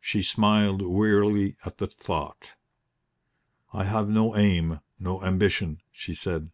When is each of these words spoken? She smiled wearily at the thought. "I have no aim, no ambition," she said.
She 0.00 0.22
smiled 0.22 0.80
wearily 0.80 1.56
at 1.62 1.76
the 1.76 1.86
thought. 1.86 2.52
"I 3.70 3.84
have 3.84 4.08
no 4.08 4.34
aim, 4.34 4.80
no 4.98 5.22
ambition," 5.22 5.82
she 5.92 6.14
said. 6.14 6.50